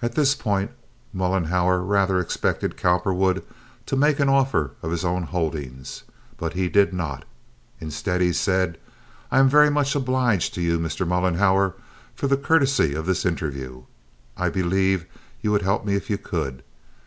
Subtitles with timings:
[0.00, 0.70] At this point,
[1.12, 3.44] Mollenhauer rather expected Cowperwood
[3.84, 6.02] to make an offer of his own holdings,
[6.38, 7.26] but he did not.
[7.78, 8.78] Instead he said,
[9.30, 11.06] "I'm very much obliged to you, Mr.
[11.06, 11.74] Mollenhauer,
[12.14, 13.82] for the courtesy of this interview.
[14.34, 15.04] I believe
[15.42, 16.62] you would help me if you could.